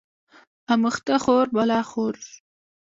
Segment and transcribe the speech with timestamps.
[0.73, 2.15] اموخته خور بلا خور